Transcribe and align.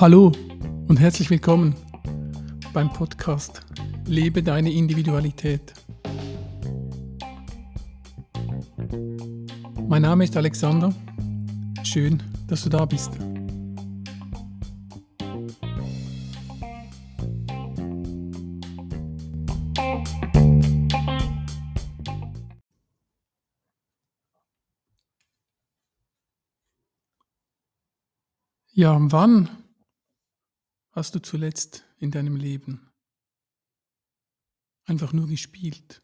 Hallo 0.00 0.32
und 0.88 0.98
herzlich 0.98 1.30
willkommen 1.30 1.74
beim 2.72 2.92
Podcast 2.92 3.60
Lebe 4.06 4.42
deine 4.42 4.72
Individualität. 4.72 5.72
Mein 9.86 10.02
Name 10.02 10.24
ist 10.24 10.36
Alexander. 10.36 10.92
Schön, 11.84 12.20
dass 12.48 12.64
du 12.64 12.70
da 12.70 12.86
bist. 12.86 13.12
Ja, 28.80 28.96
wann 28.98 29.62
hast 30.92 31.14
du 31.14 31.18
zuletzt 31.18 31.84
in 31.98 32.10
deinem 32.10 32.36
Leben 32.36 32.90
einfach 34.86 35.12
nur 35.12 35.28
gespielt? 35.28 36.00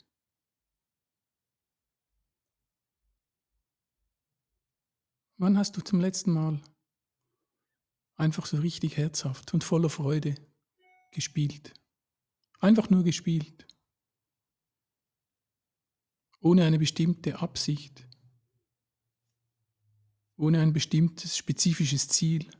Wann 5.38 5.56
hast 5.56 5.78
du 5.78 5.80
zum 5.80 6.00
letzten 6.00 6.32
Mal 6.32 6.60
einfach 8.16 8.44
so 8.44 8.58
richtig 8.58 8.98
herzhaft 8.98 9.54
und 9.54 9.64
voller 9.64 9.88
Freude 9.88 10.34
gespielt? 11.12 11.72
Einfach 12.58 12.90
nur 12.90 13.04
gespielt. 13.04 13.66
Ohne 16.40 16.66
eine 16.66 16.78
bestimmte 16.78 17.38
Absicht. 17.38 18.06
Ohne 20.36 20.60
ein 20.60 20.74
bestimmtes 20.74 21.38
spezifisches 21.38 22.08
Ziel 22.08 22.50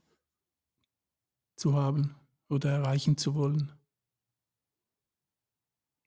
zu 1.57 1.75
haben 1.75 2.15
oder 2.49 2.71
erreichen 2.71 3.17
zu 3.17 3.35
wollen. 3.35 3.73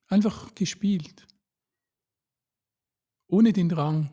Einfach 0.08 0.55
gespielt, 0.55 1.28
ohne 3.28 3.53
den 3.53 3.70
Drang 3.70 4.11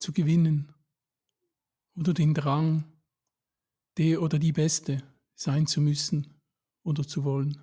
zu 0.00 0.12
gewinnen 0.12 0.74
oder 1.96 2.14
den 2.14 2.34
Drang, 2.34 2.84
der 3.98 4.22
oder 4.22 4.38
die 4.38 4.52
Beste 4.52 5.02
sein 5.34 5.66
zu 5.66 5.80
müssen 5.80 6.40
oder 6.84 7.06
zu 7.06 7.24
wollen. 7.24 7.60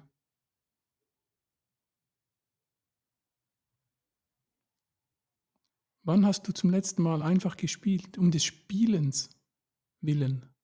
Wann 6.03 6.25
hast 6.25 6.43
du 6.47 6.53
zum 6.53 6.69
letzten 6.69 7.01
Mal 7.01 7.23
einfach 7.23 7.57
gespielt, 7.57 8.17
um 8.19 8.29
des 8.29 8.43
Spielens 8.43 9.29
willen? 10.01 10.54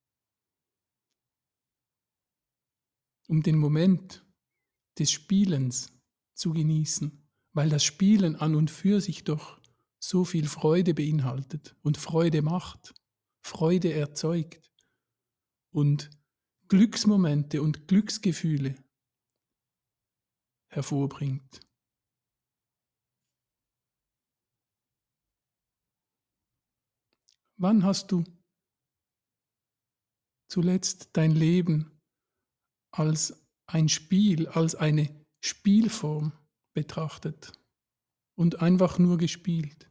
Um 3.32 3.42
den 3.42 3.56
Moment 3.56 4.22
des 4.98 5.10
Spielens 5.10 5.90
zu 6.34 6.52
genießen, 6.52 7.26
weil 7.54 7.70
das 7.70 7.82
Spielen 7.82 8.36
an 8.36 8.54
und 8.54 8.70
für 8.70 9.00
sich 9.00 9.24
doch 9.24 9.58
so 9.98 10.26
viel 10.26 10.46
Freude 10.46 10.92
beinhaltet 10.92 11.74
und 11.80 11.96
Freude 11.96 12.42
macht, 12.42 12.92
Freude 13.42 13.94
erzeugt 13.94 14.70
und 15.70 16.10
Glücksmomente 16.68 17.62
und 17.62 17.88
Glücksgefühle 17.88 18.74
hervorbringt. 20.68 21.60
Wann 27.56 27.82
hast 27.82 28.12
du 28.12 28.24
zuletzt 30.48 31.08
dein 31.14 31.30
Leben 31.30 31.91
als 32.92 33.46
ein 33.66 33.88
Spiel, 33.88 34.48
als 34.48 34.74
eine 34.74 35.08
Spielform 35.40 36.32
betrachtet 36.74 37.52
und 38.36 38.60
einfach 38.60 38.98
nur 38.98 39.18
gespielt. 39.18 39.88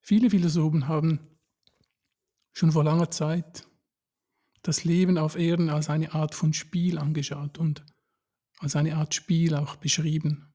Viele 0.00 0.28
Philosophen 0.28 0.86
haben 0.86 1.18
schon 2.52 2.72
vor 2.72 2.84
langer 2.84 3.10
Zeit 3.10 3.66
das 4.60 4.84
Leben 4.84 5.16
auf 5.16 5.34
Erden 5.34 5.70
als 5.70 5.88
eine 5.88 6.12
Art 6.12 6.34
von 6.34 6.52
Spiel 6.52 6.98
angeschaut 6.98 7.58
und 7.58 7.84
als 8.58 8.76
eine 8.76 8.96
Art 8.96 9.14
Spiel 9.14 9.54
auch 9.54 9.76
beschrieben 9.76 10.53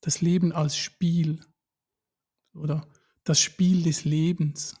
das 0.00 0.20
Leben 0.20 0.52
als 0.52 0.76
Spiel 0.76 1.44
oder 2.54 2.86
das 3.24 3.40
Spiel 3.40 3.82
des 3.82 4.04
Lebens. 4.04 4.76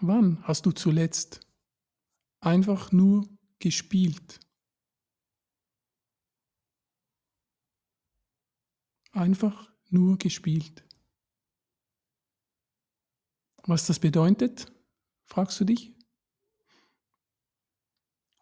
Wann 0.00 0.42
hast 0.44 0.64
du 0.64 0.72
zuletzt 0.72 1.40
einfach 2.40 2.90
nur 2.90 3.28
gespielt? 3.58 4.40
Einfach 9.12 9.70
nur 9.90 10.16
gespielt. 10.16 10.84
Was 13.64 13.86
das 13.86 13.98
bedeutet, 13.98 14.72
fragst 15.26 15.60
du 15.60 15.64
dich? 15.64 15.92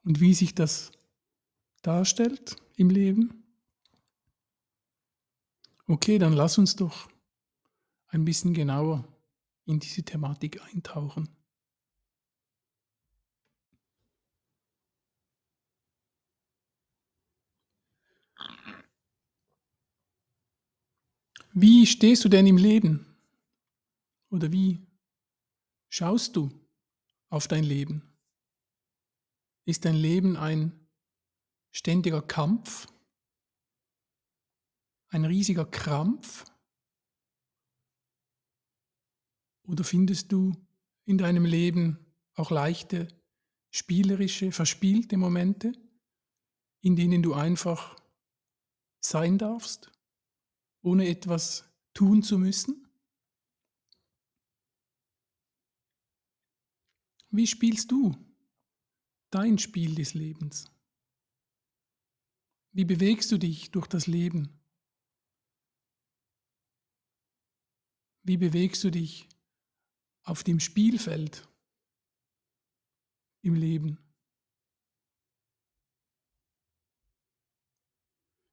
Und 0.04 0.20
wie 0.20 0.32
sich 0.32 0.54
das 0.54 0.92
darstellt 1.82 2.56
im 2.76 2.90
Leben? 2.90 3.44
Okay, 5.86 6.18
dann 6.18 6.34
lass 6.34 6.58
uns 6.58 6.76
doch 6.76 7.08
ein 8.08 8.24
bisschen 8.24 8.54
genauer 8.54 9.06
in 9.64 9.78
diese 9.78 10.02
Thematik 10.02 10.62
eintauchen. 10.62 11.28
Wie 21.52 21.86
stehst 21.86 22.24
du 22.24 22.28
denn 22.28 22.46
im 22.46 22.56
Leben? 22.56 23.04
Oder 24.30 24.52
wie 24.52 24.86
schaust 25.88 26.36
du 26.36 26.50
auf 27.30 27.48
dein 27.48 27.64
Leben? 27.64 28.02
Ist 29.64 29.84
dein 29.84 29.96
Leben 29.96 30.36
ein 30.36 30.77
ständiger 31.70 32.22
Kampf, 32.22 32.86
ein 35.10 35.24
riesiger 35.24 35.64
Krampf? 35.64 36.44
Oder 39.64 39.84
findest 39.84 40.32
du 40.32 40.54
in 41.04 41.18
deinem 41.18 41.44
Leben 41.44 41.98
auch 42.34 42.50
leichte, 42.50 43.08
spielerische, 43.70 44.52
verspielte 44.52 45.16
Momente, 45.16 45.72
in 46.80 46.96
denen 46.96 47.22
du 47.22 47.34
einfach 47.34 47.96
sein 49.00 49.38
darfst, 49.38 49.90
ohne 50.82 51.08
etwas 51.08 51.64
tun 51.94 52.22
zu 52.22 52.38
müssen? 52.38 52.86
Wie 57.30 57.46
spielst 57.46 57.90
du 57.90 58.16
dein 59.30 59.58
Spiel 59.58 59.94
des 59.94 60.14
Lebens? 60.14 60.70
Wie 62.72 62.84
bewegst 62.84 63.32
du 63.32 63.38
dich 63.38 63.70
durch 63.70 63.86
das 63.86 64.06
Leben? 64.06 64.58
Wie 68.22 68.36
bewegst 68.36 68.84
du 68.84 68.90
dich 68.90 69.26
auf 70.22 70.44
dem 70.44 70.60
Spielfeld 70.60 71.48
im 73.40 73.54
Leben? 73.54 73.98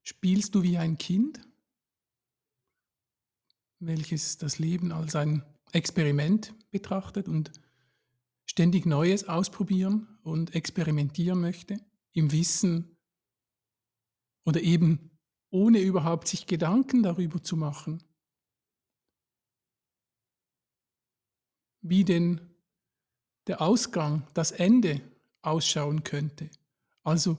Spielst 0.02 0.54
du 0.54 0.62
wie 0.62 0.78
ein 0.78 0.96
Kind, 0.96 1.40
welches 3.78 4.38
das 4.38 4.58
Leben 4.58 4.92
als 4.92 5.14
ein 5.14 5.44
Experiment 5.72 6.54
betrachtet 6.70 7.28
und 7.28 7.52
ständig 8.46 8.86
Neues 8.86 9.24
ausprobieren 9.28 10.18
und 10.22 10.54
experimentieren 10.54 11.40
möchte, 11.40 11.78
im 12.12 12.32
Wissen, 12.32 12.95
oder 14.46 14.62
eben 14.62 15.10
ohne 15.50 15.80
überhaupt 15.80 16.28
sich 16.28 16.46
Gedanken 16.46 17.02
darüber 17.02 17.42
zu 17.42 17.56
machen, 17.56 18.02
wie 21.82 22.04
denn 22.04 22.40
der 23.46 23.60
Ausgang, 23.60 24.26
das 24.34 24.50
Ende 24.50 25.00
ausschauen 25.42 26.02
könnte. 26.02 26.50
Also 27.02 27.38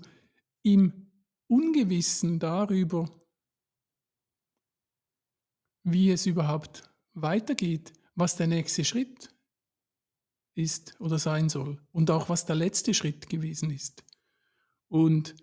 im 0.63 1.11
Ungewissen 1.47 2.39
darüber, 2.39 3.09
wie 5.83 6.11
es 6.11 6.25
überhaupt 6.25 6.89
weitergeht, 7.13 7.93
was 8.15 8.35
der 8.35 8.47
nächste 8.47 8.83
Schritt 8.85 9.33
ist 10.55 10.99
oder 10.99 11.19
sein 11.19 11.49
soll 11.49 11.81
und 11.91 12.09
auch 12.09 12.29
was 12.29 12.45
der 12.45 12.55
letzte 12.55 12.93
Schritt 12.93 13.29
gewesen 13.29 13.69
ist. 13.69 14.03
Und 14.87 15.35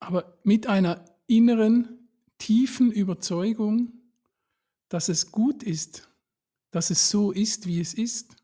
aber 0.00 0.38
mit 0.42 0.66
einer 0.66 1.04
inneren, 1.26 2.08
tiefen 2.38 2.90
Überzeugung, 2.90 3.92
dass 4.88 5.08
es 5.08 5.30
gut 5.30 5.62
ist, 5.62 6.08
dass 6.70 6.90
es 6.90 7.10
so 7.10 7.30
ist, 7.30 7.66
wie 7.66 7.80
es 7.80 7.94
ist 7.94 8.36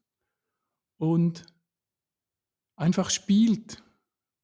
und 0.99 1.45
einfach 2.77 3.11
spielt 3.11 3.83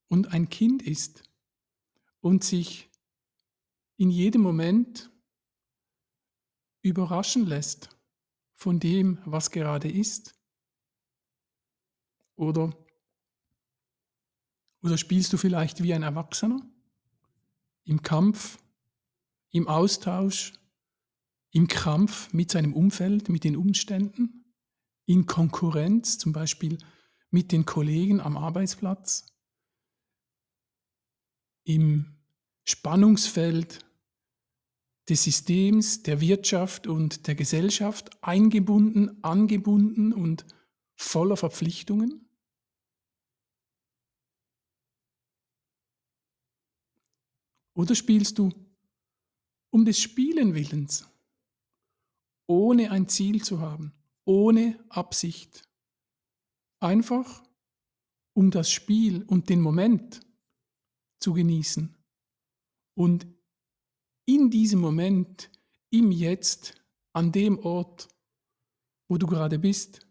und 0.08 0.32
ein 0.32 0.48
Kind 0.48 0.82
ist 0.82 1.22
und 2.20 2.42
sich 2.42 2.90
in 3.98 4.10
jedem 4.10 4.40
Moment 4.40 5.10
überraschen 6.80 7.46
lässt 7.46 7.90
von 8.54 8.80
dem, 8.80 9.18
was 9.24 9.50
gerade 9.50 9.90
ist? 9.90 10.34
Oder, 12.36 12.74
oder 14.82 14.96
spielst 14.96 15.32
du 15.32 15.36
vielleicht 15.36 15.82
wie 15.82 15.92
ein 15.92 16.02
Erwachsener 16.02 16.71
im 17.84 18.02
Kampf, 18.02 18.58
im 19.50 19.68
Austausch, 19.68 20.52
im 21.50 21.68
Kampf 21.68 22.32
mit 22.32 22.50
seinem 22.50 22.72
Umfeld, 22.72 23.28
mit 23.28 23.44
den 23.44 23.56
Umständen, 23.56 24.54
in 25.04 25.26
Konkurrenz, 25.26 26.18
zum 26.18 26.32
Beispiel 26.32 26.78
mit 27.30 27.52
den 27.52 27.66
Kollegen 27.66 28.20
am 28.20 28.36
Arbeitsplatz, 28.36 29.26
im 31.64 32.16
Spannungsfeld 32.64 33.84
des 35.08 35.24
Systems, 35.24 36.02
der 36.02 36.20
Wirtschaft 36.20 36.86
und 36.86 37.26
der 37.26 37.34
Gesellschaft 37.34 38.22
eingebunden, 38.22 39.22
angebunden 39.22 40.12
und 40.12 40.46
voller 40.94 41.36
Verpflichtungen? 41.36 42.31
Oder 47.74 47.94
spielst 47.94 48.38
du 48.38 48.52
um 49.70 49.84
des 49.84 49.98
Spielen 49.98 50.54
willens, 50.54 51.06
ohne 52.46 52.90
ein 52.90 53.08
Ziel 53.08 53.42
zu 53.42 53.60
haben, 53.60 53.92
ohne 54.24 54.78
Absicht, 54.90 55.62
einfach 56.80 57.42
um 58.34 58.50
das 58.50 58.70
Spiel 58.70 59.22
und 59.24 59.48
den 59.48 59.60
Moment 59.60 60.20
zu 61.20 61.32
genießen 61.32 61.94
und 62.94 63.26
in 64.26 64.50
diesem 64.50 64.80
Moment, 64.80 65.50
im 65.90 66.10
Jetzt, 66.10 66.74
an 67.12 67.32
dem 67.32 67.58
Ort, 67.58 68.08
wo 69.08 69.18
du 69.18 69.26
gerade 69.26 69.58
bist, 69.58 70.06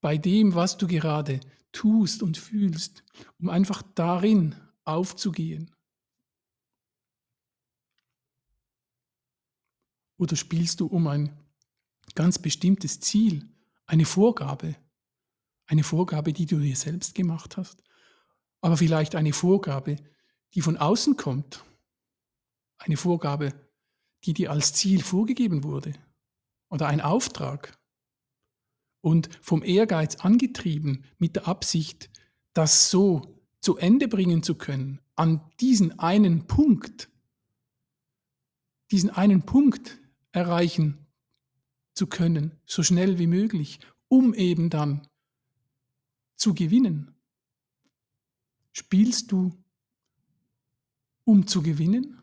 bei 0.00 0.18
dem, 0.18 0.54
was 0.54 0.76
du 0.76 0.86
gerade 0.86 1.40
tust 1.72 2.22
und 2.22 2.36
fühlst, 2.36 3.04
um 3.38 3.48
einfach 3.48 3.82
darin 3.94 4.54
aufzugehen. 4.84 5.73
Oder 10.16 10.36
spielst 10.36 10.80
du 10.80 10.86
um 10.86 11.06
ein 11.06 11.36
ganz 12.14 12.38
bestimmtes 12.38 13.00
Ziel, 13.00 13.48
eine 13.86 14.04
Vorgabe, 14.04 14.76
eine 15.66 15.84
Vorgabe, 15.84 16.32
die 16.32 16.46
du 16.46 16.58
dir 16.58 16.76
selbst 16.76 17.14
gemacht 17.14 17.56
hast, 17.56 17.82
aber 18.60 18.76
vielleicht 18.76 19.14
eine 19.14 19.32
Vorgabe, 19.32 19.96
die 20.54 20.60
von 20.60 20.76
außen 20.76 21.16
kommt? 21.16 21.64
Eine 22.78 22.96
Vorgabe, 22.96 23.54
die 24.24 24.34
dir 24.34 24.50
als 24.50 24.72
Ziel 24.72 25.02
vorgegeben 25.02 25.64
wurde? 25.64 25.92
Oder 26.68 26.86
ein 26.86 27.00
Auftrag? 27.00 27.78
Und 29.00 29.28
vom 29.42 29.62
Ehrgeiz 29.62 30.16
angetrieben 30.16 31.04
mit 31.18 31.36
der 31.36 31.46
Absicht, 31.46 32.10
das 32.54 32.90
so 32.90 33.42
zu 33.60 33.76
Ende 33.76 34.08
bringen 34.08 34.42
zu 34.42 34.54
können, 34.54 35.00
an 35.14 35.40
diesen 35.60 35.98
einen 35.98 36.46
Punkt, 36.46 37.10
diesen 38.90 39.10
einen 39.10 39.42
Punkt 39.42 39.98
erreichen 40.34 41.06
zu 41.94 42.08
können, 42.08 42.60
so 42.66 42.82
schnell 42.82 43.18
wie 43.18 43.28
möglich, 43.28 43.78
um 44.08 44.34
eben 44.34 44.68
dann 44.68 45.06
zu 46.34 46.54
gewinnen. 46.54 47.14
Spielst 48.72 49.30
du, 49.30 49.56
um 51.22 51.46
zu 51.46 51.62
gewinnen? 51.62 52.20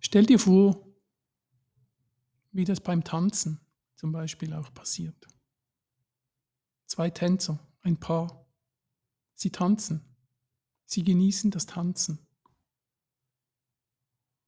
Stell 0.00 0.26
dir 0.26 0.38
vor, 0.38 0.86
wie 2.52 2.64
das 2.64 2.80
beim 2.80 3.02
Tanzen 3.02 3.60
zum 3.96 4.12
Beispiel 4.12 4.52
auch 4.52 4.72
passiert. 4.74 5.33
Zwei 6.86 7.10
Tänzer, 7.10 7.58
ein 7.82 7.98
Paar, 7.98 8.46
sie 9.34 9.50
tanzen, 9.50 10.04
sie 10.84 11.02
genießen 11.02 11.50
das 11.50 11.66
Tanzen. 11.66 12.18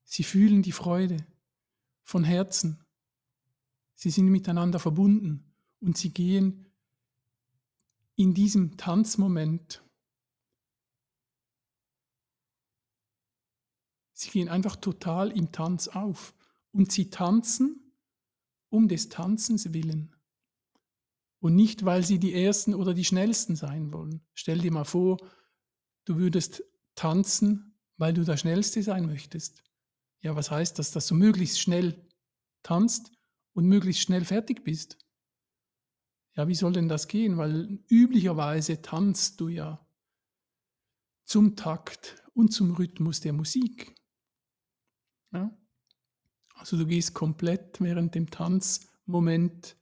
Sie 0.05 0.23
fühlen 0.23 0.63
die 0.63 0.73
Freude 0.73 1.17
von 2.03 2.23
Herzen. 2.23 2.85
Sie 3.95 4.11
sind 4.11 4.29
miteinander 4.29 4.79
verbunden 4.79 5.53
und 5.81 5.97
sie 5.97 6.11
gehen 6.11 6.67
in 8.15 8.35
diesem 8.35 8.77
Tanzmoment 8.77 9.83
Sie 14.19 14.31
gehen 14.31 14.49
einfach 14.49 14.77
total 14.77 15.31
im 15.31 15.53
Tanz 15.53 15.89
auf 15.89 16.35
und 16.73 16.91
sie 16.91 17.11
tanzen 17.11 17.93
um 18.71 18.89
des 18.89 19.11
Tanzens 19.11 19.75
willen 19.75 20.17
und 21.41 21.55
nicht, 21.55 21.85
weil 21.85 22.05
sie 22.05 22.19
die 22.19 22.35
Ersten 22.35 22.75
oder 22.75 22.95
die 22.95 23.05
Schnellsten 23.05 23.57
sein 23.57 23.93
wollen. 23.93 24.25
Stell 24.35 24.59
dir 24.59 24.73
mal 24.73 24.85
vor, 24.85 25.19
du 26.05 26.17
würdest 26.17 26.63
tanzen, 26.95 27.79
weil 27.97 28.15
du 28.15 28.25
der 28.25 28.37
Schnellste 28.37 28.83
sein 28.83 29.07
möchtest. 29.07 29.63
Ja, 30.21 30.35
was 30.35 30.51
heißt 30.51 30.79
das, 30.79 30.91
dass 30.91 31.07
du 31.07 31.15
möglichst 31.15 31.61
schnell 31.61 32.09
tanzt 32.63 33.13
und 33.53 33.67
möglichst 33.67 34.03
schnell 34.03 34.25
fertig 34.25 34.65
bist? 34.65 34.99
Ja, 36.35 36.49
wie 36.49 36.55
soll 36.55 36.73
denn 36.73 36.89
das 36.89 37.09
gehen? 37.09 37.39
Weil 37.39 37.83
üblicherweise 37.89 38.83
tanzt 38.83 39.41
du 39.41 39.49
ja 39.49 39.87
zum 41.25 41.57
Takt 41.57 42.23
und 42.35 42.53
zum 42.53 42.73
Rhythmus 42.73 43.21
der 43.21 43.33
Musik. 43.33 43.95
Ja? 45.33 45.57
Also 46.55 46.77
du 46.77 46.87
gehst 46.87 47.15
komplett 47.15 47.81
während 47.81 48.15
dem 48.15 48.31
Tanzmoment 48.31 49.77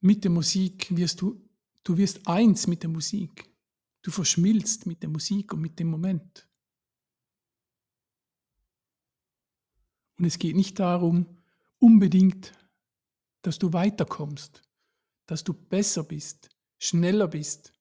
mit 0.00 0.24
der 0.24 0.30
Musik, 0.30 0.94
wirst 0.96 1.20
du, 1.20 1.42
du 1.84 1.96
wirst 1.96 2.26
eins 2.26 2.66
mit 2.66 2.82
der 2.82 2.90
Musik. 2.90 3.48
Du 4.02 4.10
verschmilzt 4.10 4.86
mit 4.86 5.02
der 5.02 5.10
Musik 5.10 5.52
und 5.52 5.60
mit 5.60 5.78
dem 5.78 5.88
Moment. 5.88 6.48
Und 10.18 10.24
es 10.24 10.38
geht 10.38 10.56
nicht 10.56 10.78
darum, 10.78 11.38
unbedingt, 11.78 12.52
dass 13.42 13.58
du 13.58 13.72
weiterkommst, 13.72 14.62
dass 15.26 15.44
du 15.44 15.52
besser 15.52 16.04
bist, 16.04 16.48
schneller 16.78 17.28
bist 17.28 17.72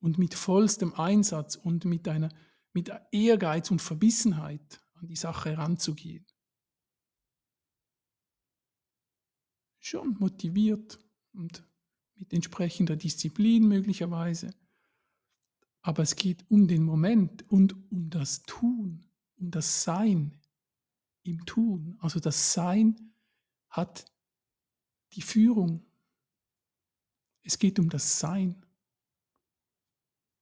und 0.00 0.18
mit 0.18 0.34
vollstem 0.34 0.94
Einsatz 0.94 1.56
und 1.56 1.84
mit 1.84 2.08
einer 2.08 2.30
mit 2.72 2.92
Ehrgeiz 3.10 3.70
und 3.70 3.80
Verbissenheit 3.80 4.84
an 4.94 5.06
die 5.06 5.16
Sache 5.16 5.50
heranzugehen. 5.50 6.26
Schon 9.78 10.14
motiviert 10.18 10.98
und 11.36 11.64
mit 12.16 12.32
entsprechender 12.32 12.96
Disziplin 12.96 13.68
möglicherweise. 13.68 14.50
Aber 15.82 16.02
es 16.02 16.16
geht 16.16 16.44
um 16.50 16.66
den 16.66 16.82
Moment 16.82 17.48
und 17.50 17.74
um 17.92 18.10
das 18.10 18.42
Tun, 18.42 19.08
um 19.36 19.50
das 19.50 19.84
Sein 19.84 20.40
im 21.22 21.44
Tun. 21.46 21.96
Also 22.00 22.18
das 22.18 22.52
Sein 22.52 23.12
hat 23.68 24.04
die 25.12 25.22
Führung. 25.22 25.84
Es 27.42 27.58
geht 27.58 27.78
um 27.78 27.88
das 27.88 28.18
Sein 28.18 28.64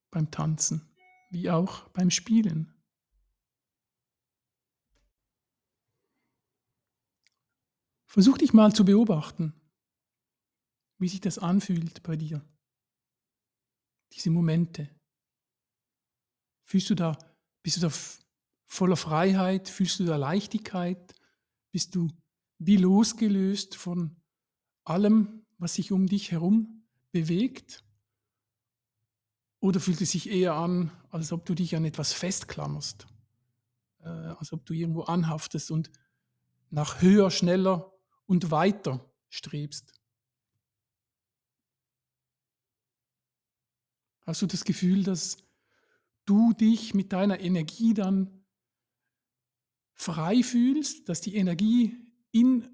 beim 0.09 0.31
Tanzen 0.31 0.81
wie 1.29 1.49
auch 1.49 1.89
beim 1.89 2.09
Spielen. 2.09 2.73
Versuch 8.05 8.37
dich 8.37 8.53
mal 8.53 8.73
zu 8.73 8.85
beobachten, 8.85 9.53
wie 10.97 11.07
sich 11.07 11.21
das 11.21 11.37
anfühlt 11.37 12.03
bei 12.03 12.15
dir. 12.15 12.43
Diese 14.13 14.29
Momente. 14.29 14.89
Fühlst 16.63 16.89
du 16.89 16.95
da, 16.95 17.17
bist 17.63 17.77
du 17.77 17.81
da 17.81 17.91
voller 18.65 18.97
Freiheit? 18.97 19.69
Fühlst 19.69 19.99
du 19.99 20.05
da 20.05 20.15
Leichtigkeit? 20.15 21.15
Bist 21.71 21.95
du 21.95 22.09
wie 22.57 22.77
losgelöst 22.77 23.75
von 23.75 24.15
allem, 24.83 25.45
was 25.57 25.75
sich 25.75 25.91
um 25.91 26.07
dich 26.07 26.31
herum 26.31 26.87
bewegt? 27.11 27.83
Oder 29.59 29.79
fühlt 29.79 30.01
es 30.01 30.11
sich 30.11 30.29
eher 30.29 30.53
an, 30.53 30.91
als 31.09 31.31
ob 31.31 31.45
du 31.45 31.55
dich 31.55 31.75
an 31.75 31.85
etwas 31.85 32.13
festklammerst? 32.13 33.07
Äh, 33.99 34.09
als 34.09 34.53
ob 34.53 34.65
du 34.65 34.73
irgendwo 34.73 35.01
anhaftest 35.03 35.71
und 35.71 35.91
nach 36.69 37.01
höher, 37.01 37.31
schneller 37.31 37.91
und 38.25 38.51
weiter 38.51 39.11
strebst? 39.29 39.93
Hast 44.25 44.41
du 44.41 44.47
das 44.47 44.63
Gefühl, 44.63 45.03
dass 45.03 45.37
du 46.25 46.53
dich 46.53 46.93
mit 46.93 47.13
deiner 47.13 47.39
Energie 47.39 47.93
dann 47.93 48.43
frei 49.93 50.41
fühlst, 50.41 51.07
dass 51.07 51.21
die 51.21 51.35
Energie 51.35 51.95
in 52.31 52.67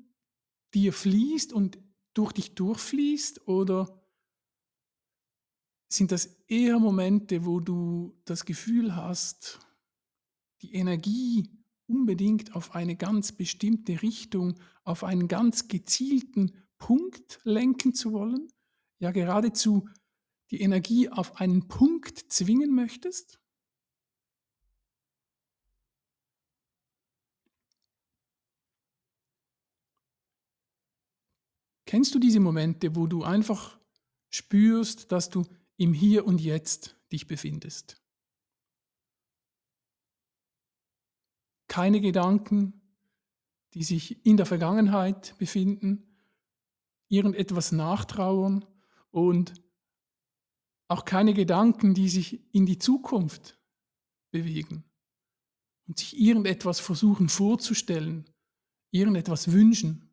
dir 0.73 0.93
fließt 0.93 1.51
und 1.51 1.77
durch 2.13 2.31
dich 2.31 2.55
durchfließt? 2.55 3.47
Oder 3.47 4.01
sind 5.89 6.11
das 6.11 6.25
eher 6.47 6.79
Momente, 6.79 7.45
wo 7.45 7.59
du 7.59 8.17
das 8.23 8.45
Gefühl 8.45 8.95
hast, 8.95 9.59
die 10.61 10.73
Energie 10.73 11.49
unbedingt 11.85 12.55
auf 12.55 12.73
eine 12.73 12.95
ganz 12.95 13.33
bestimmte 13.33 14.01
Richtung, 14.01 14.57
auf 14.83 15.03
einen 15.03 15.27
ganz 15.27 15.67
gezielten 15.67 16.53
Punkt 16.77 17.39
lenken 17.43 17.93
zu 17.93 18.13
wollen? 18.13 18.47
Ja, 18.99 19.11
geradezu 19.11 19.89
die 20.51 20.61
Energie 20.61 21.09
auf 21.09 21.39
einen 21.39 21.67
Punkt 21.67 22.19
zwingen 22.31 22.75
möchtest? 22.75 23.39
Kennst 31.85 32.13
du 32.15 32.19
diese 32.19 32.39
Momente, 32.39 32.95
wo 32.95 33.07
du 33.07 33.23
einfach 33.23 33.77
spürst, 34.29 35.11
dass 35.11 35.29
du 35.29 35.45
im 35.77 35.93
Hier 35.93 36.25
und 36.25 36.39
Jetzt 36.39 36.95
dich 37.11 37.27
befindest? 37.27 38.01
Keine 41.67 42.01
Gedanken, 42.01 42.81
die 43.73 43.83
sich 43.83 44.25
in 44.25 44.37
der 44.37 44.45
Vergangenheit 44.45 45.37
befinden, 45.37 46.17
irgendetwas 47.07 47.71
nachtrauern 47.71 48.65
und 49.11 49.53
auch 50.91 51.05
keine 51.05 51.33
Gedanken, 51.33 51.93
die 51.93 52.09
sich 52.09 52.41
in 52.53 52.65
die 52.65 52.77
Zukunft 52.77 53.57
bewegen 54.29 54.83
und 55.87 55.97
sich 55.97 56.19
irgendetwas 56.19 56.79
versuchen 56.79 57.29
vorzustellen, 57.29 58.29
irgendetwas 58.91 59.51
wünschen. 59.51 60.09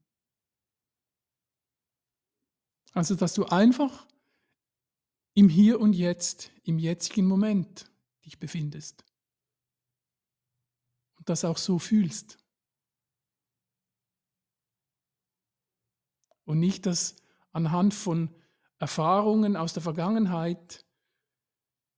Also, 2.93 3.17
dass 3.17 3.35
du 3.35 3.45
einfach 3.47 4.07
im 5.35 5.49
Hier 5.49 5.81
und 5.81 5.95
Jetzt, 5.95 6.53
im 6.63 6.79
jetzigen 6.79 7.27
Moment 7.27 7.91
dich 8.25 8.39
befindest. 8.39 9.05
Und 11.17 11.29
das 11.29 11.45
auch 11.45 11.59
so 11.59 11.79
fühlst. 11.79 12.39
Und 16.45 16.61
nicht, 16.61 16.87
dass 16.87 17.17
anhand 17.53 17.95
von 17.95 18.35
Erfahrungen 18.79 19.57
aus 19.57 19.73
der 19.73 19.83
Vergangenheit, 19.83 20.87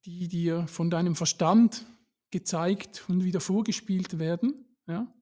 die 0.05 0.29
dir 0.29 0.67
von 0.67 0.91
deinem 0.91 1.15
Verstand 1.15 1.87
gezeigt 2.31 3.05
und 3.09 3.25
wieder 3.25 3.41
vorgespielt 3.41 4.19
werden, 4.19 4.77
ja? 4.87 5.13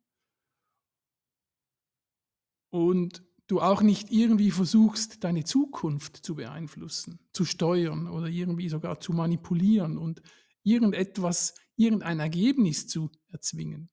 und 2.71 3.23
du 3.47 3.61
auch 3.61 3.83
nicht 3.83 4.11
irgendwie 4.11 4.51
versuchst, 4.51 5.25
deine 5.25 5.45
Zukunft 5.45 6.17
zu 6.17 6.35
beeinflussen, 6.35 7.19
zu 7.33 7.45
steuern 7.45 8.07
oder 8.07 8.29
irgendwie 8.29 8.69
sogar 8.69 9.01
zu 9.01 9.13
manipulieren 9.13 9.97
und 9.97 10.23
irgendetwas, 10.63 11.55
irgendein 11.77 12.21
Ergebnis 12.21 12.87
zu 12.87 13.11
erzwingen, 13.33 13.91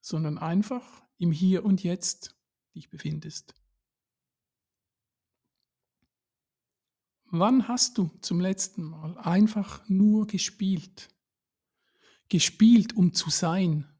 sondern 0.00 0.38
einfach 0.38 1.04
im 1.18 1.30
Hier 1.30 1.64
und 1.64 1.82
Jetzt 1.82 2.36
dich 2.74 2.88
befindest. 2.88 3.54
Wann 7.36 7.66
hast 7.66 7.98
du 7.98 8.12
zum 8.20 8.38
letzten 8.38 8.84
Mal 8.84 9.18
einfach 9.18 9.82
nur 9.88 10.28
gespielt? 10.28 11.08
Gespielt, 12.28 12.96
um 12.96 13.12
zu 13.12 13.28
sein, 13.28 13.92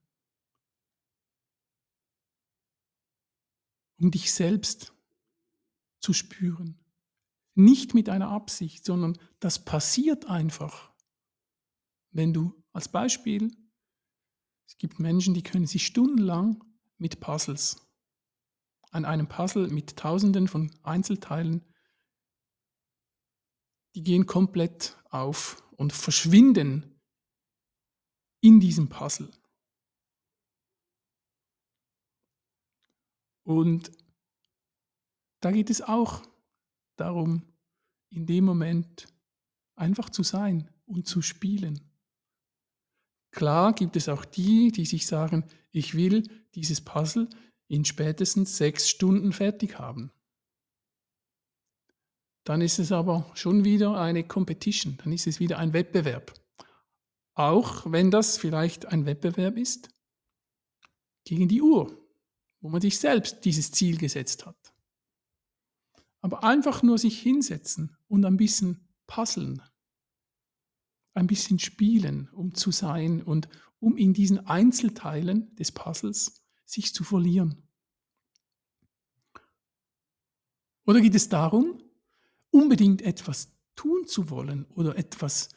um 3.99 4.13
dich 4.13 4.33
selbst 4.33 4.93
zu 5.99 6.13
spüren. 6.13 6.79
Nicht 7.57 7.93
mit 7.93 8.09
einer 8.09 8.29
Absicht, 8.29 8.85
sondern 8.85 9.19
das 9.41 9.65
passiert 9.65 10.27
einfach. 10.27 10.93
Wenn 12.13 12.33
du 12.33 12.63
als 12.73 12.87
Beispiel, 12.89 13.51
es 14.69 14.79
gibt 14.79 15.01
Menschen, 15.01 15.35
die 15.35 15.43
können 15.43 15.67
sich 15.67 15.85
stundenlang 15.85 16.63
mit 16.99 17.19
Puzzles, 17.19 17.85
an 18.93 19.05
einem 19.05 19.27
Puzzle 19.27 19.67
mit 19.71 19.97
Tausenden 19.97 20.47
von 20.47 20.71
Einzelteilen, 20.85 21.65
die 23.95 24.03
gehen 24.03 24.27
komplett 24.27 24.97
auf 25.11 25.63
und 25.77 25.93
verschwinden 25.93 27.01
in 28.41 28.61
diesem 28.61 28.89
Puzzle. 28.89 29.31
Und 33.47 33.93
da 35.41 35.51
geht 35.51 35.71
es 35.71 35.83
auch 35.83 36.23
darum, 36.97 37.43
in 38.11 38.27
dem 38.27 38.45
Moment 38.45 39.07
einfach 39.77 40.11
zu 40.11 40.23
sein 40.23 40.71
und 40.87 41.07
zu 41.07 41.21
spielen. 41.23 41.81
Klar 43.31 43.73
gibt 43.73 43.97
es 43.97 44.09
auch 44.09 44.25
die, 44.25 44.71
die 44.71 44.87
sich 44.87 45.07
sagen, 45.07 45.45
ich 45.73 45.95
will 45.95 46.23
dieses 46.55 46.81
Puzzle 46.81 47.29
in 47.67 47.85
spätestens 47.85 48.57
sechs 48.57 48.89
Stunden 48.89 49.33
fertig 49.33 49.79
haben. 49.79 50.13
Dann 52.45 52.61
ist 52.61 52.79
es 52.79 52.93
aber 52.93 53.31
schon 53.35 53.65
wieder 53.65 53.99
eine 53.99 54.23
Competition, 54.23 54.99
dann 55.03 55.13
ist 55.13 55.27
es 55.27 55.41
wieder 55.41 55.59
ein 55.59 55.73
Wettbewerb. 55.73 56.35
Auch 57.35 57.91
wenn 57.91 58.11
das 58.11 58.39
vielleicht 58.39 58.87
ein 58.87 59.07
Wettbewerb 59.07 59.57
ist 59.57 59.89
gegen 61.25 61.49
die 61.49 61.63
Uhr, 61.63 61.99
wo 62.61 62.69
man 62.69 62.81
sich 62.81 62.99
selbst 62.99 63.45
dieses 63.45 63.73
Ziel 63.73 63.97
gesetzt 63.97 64.47
hat. 64.47 64.75
Aber 66.21 66.45
einfach 66.45 66.83
nur 66.83 66.99
sich 66.99 67.21
hinsetzen 67.21 67.97
und 68.09 68.25
ein 68.25 68.37
bisschen 68.37 68.89
puzzeln, 69.07 69.63
ein 71.15 71.27
bisschen 71.27 71.59
spielen, 71.59 72.29
um 72.31 72.55
zu 72.55 72.71
sein 72.71 73.23
und 73.23 73.49
um 73.79 73.97
in 73.97 74.13
diesen 74.15 74.47
Einzelteilen 74.47 75.55
des 75.57 75.73
Puzzles 75.73 76.43
sich 76.65 76.95
zu 76.95 77.05
verlieren. 77.05 77.69
Oder 80.87 81.01
geht 81.01 81.15
es 81.15 81.29
darum, 81.29 81.84
unbedingt 82.55 83.03
etwas 83.03 83.51
tun 83.75 84.07
zu 84.07 84.31
wollen 84.31 84.65
oder 84.67 84.97
etwas 84.97 85.49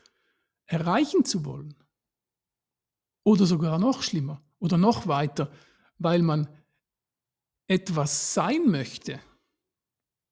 erreichen 0.66 1.24
zu 1.24 1.46
wollen? 1.46 1.76
Oder 3.24 3.46
sogar 3.46 3.78
noch 3.78 4.02
schlimmer 4.02 4.42
oder 4.60 4.78
noch 4.78 5.08
weiter, 5.08 5.52
weil 6.00 6.22
man 6.22 6.48
etwas 7.68 8.34
sein 8.34 8.70
möchte, 8.70 9.20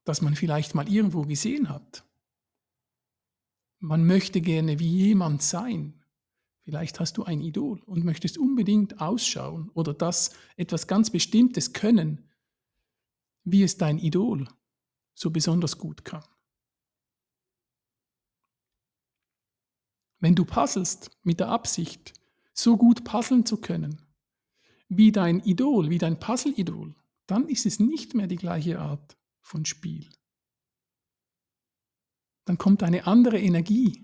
das 0.05 0.21
man 0.21 0.35
vielleicht 0.35 0.73
mal 0.73 0.91
irgendwo 0.91 1.23
gesehen 1.23 1.69
hat. 1.69 2.03
Man 3.79 4.05
möchte 4.05 4.41
gerne 4.41 4.79
wie 4.79 4.89
jemand 4.89 5.43
sein. 5.43 6.01
Vielleicht 6.63 6.99
hast 6.99 7.17
du 7.17 7.23
ein 7.23 7.41
Idol 7.41 7.81
und 7.83 8.03
möchtest 8.03 8.39
unbedingt 8.39 8.99
ausschauen 8.99 9.69
oder 9.75 9.93
das 9.93 10.31
etwas 10.55 10.87
ganz 10.87 11.11
Bestimmtes 11.11 11.73
können, 11.73 12.31
wie 13.43 13.61
es 13.61 13.77
dein 13.77 13.99
Idol 13.99 14.47
so 15.13 15.29
besonders 15.29 15.77
gut 15.77 16.03
kann. 16.03 16.23
Wenn 20.25 20.33
du 20.33 20.43
puzzelst 20.43 21.11
mit 21.21 21.39
der 21.39 21.49
Absicht, 21.49 22.13
so 22.51 22.77
gut 22.77 23.03
puzzeln 23.03 23.45
zu 23.45 23.57
können, 23.57 24.01
wie 24.89 25.11
dein 25.11 25.39
Idol, 25.41 25.91
wie 25.91 25.99
dein 25.99 26.19
Puzzle-Idol, 26.19 26.95
dann 27.27 27.47
ist 27.47 27.67
es 27.67 27.79
nicht 27.79 28.15
mehr 28.15 28.25
die 28.25 28.35
gleiche 28.35 28.79
Art 28.79 29.17
von 29.41 29.65
Spiel. 29.65 30.09
Dann 32.45 32.57
kommt 32.57 32.81
eine 32.81 33.05
andere 33.05 33.39
Energie 33.39 34.03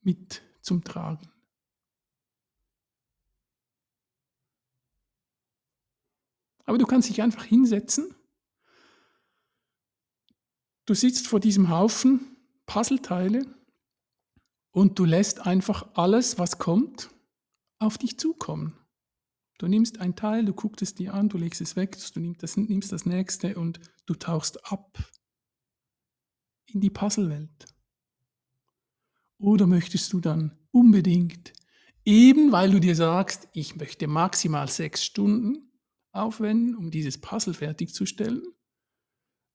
mit 0.00 0.42
zum 0.62 0.82
Tragen. 0.82 1.30
Aber 6.64 6.76
du 6.76 6.86
kannst 6.86 7.08
dich 7.08 7.22
einfach 7.22 7.44
hinsetzen. 7.44 8.16
Du 10.86 10.94
sitzt 10.94 11.28
vor 11.28 11.38
diesem 11.38 11.68
Haufen 11.68 12.36
Puzzleteile 12.66 13.55
und 14.76 14.98
du 14.98 15.06
lässt 15.06 15.46
einfach 15.46 15.88
alles, 15.94 16.38
was 16.38 16.58
kommt, 16.58 17.08
auf 17.78 17.96
dich 17.96 18.18
zukommen. 18.18 18.78
Du 19.56 19.68
nimmst 19.68 20.00
ein 20.00 20.16
Teil, 20.16 20.44
du 20.44 20.52
guckst 20.52 20.82
es 20.82 20.94
dir 20.94 21.14
an, 21.14 21.30
du 21.30 21.38
legst 21.38 21.62
es 21.62 21.76
weg, 21.76 21.96
du 22.12 22.20
nimmst 22.20 22.42
das, 22.42 22.58
nimmst 22.58 22.92
das 22.92 23.06
nächste 23.06 23.56
und 23.56 23.80
du 24.04 24.12
tauchst 24.12 24.70
ab 24.70 24.98
in 26.66 26.82
die 26.82 26.90
Puzzlewelt? 26.90 27.64
Oder 29.38 29.66
möchtest 29.66 30.12
du 30.12 30.20
dann 30.20 30.58
unbedingt, 30.72 31.54
eben 32.04 32.52
weil 32.52 32.70
du 32.70 32.78
dir 32.78 32.96
sagst, 32.96 33.48
ich 33.54 33.76
möchte 33.76 34.06
maximal 34.06 34.68
sechs 34.68 35.02
Stunden 35.02 35.72
aufwenden, 36.12 36.76
um 36.76 36.90
dieses 36.90 37.18
Puzzle 37.18 37.54
fertigzustellen, 37.54 38.42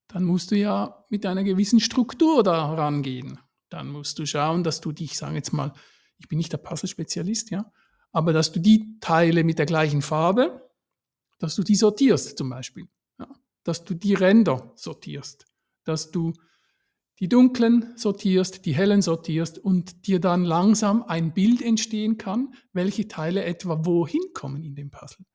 dann 0.07 0.23
musst 0.23 0.49
du 0.49 0.57
ja 0.57 1.05
mit 1.09 1.27
einer 1.27 1.43
gewissen 1.43 1.79
Struktur 1.79 2.41
da 2.41 2.73
rangehen. 2.73 3.37
Dann 3.71 3.89
musst 3.89 4.19
du 4.19 4.25
schauen, 4.25 4.63
dass 4.63 4.81
du 4.81 4.91
dich, 4.91 5.17
sagen 5.17 5.35
jetzt 5.35 5.53
mal, 5.53 5.73
ich 6.19 6.27
bin 6.27 6.37
nicht 6.37 6.51
der 6.51 6.57
Puzzle-Spezialist, 6.57 7.49
ja, 7.49 7.71
aber 8.11 8.33
dass 8.33 8.51
du 8.51 8.59
die 8.59 8.99
Teile 8.99 9.43
mit 9.43 9.57
der 9.57 9.65
gleichen 9.65 10.01
Farbe, 10.01 10.69
dass 11.39 11.55
du 11.55 11.63
die 11.63 11.75
sortierst 11.75 12.37
zum 12.37 12.49
Beispiel, 12.49 12.87
ja, 13.17 13.27
dass 13.63 13.83
du 13.83 13.95
die 13.95 14.13
Ränder 14.13 14.73
sortierst, 14.75 15.45
dass 15.85 16.11
du 16.11 16.33
die 17.19 17.29
dunklen 17.29 17.93
sortierst, 17.95 18.65
die 18.65 18.73
hellen 18.73 19.01
sortierst 19.01 19.57
und 19.57 20.05
dir 20.07 20.19
dann 20.19 20.43
langsam 20.43 21.03
ein 21.03 21.33
Bild 21.33 21.61
entstehen 21.61 22.17
kann, 22.17 22.53
welche 22.73 23.07
Teile 23.07 23.45
etwa 23.45 23.85
wohin 23.85 24.33
kommen 24.33 24.63
in 24.63 24.75
dem 24.75 24.91
Puzzle. 24.91 25.25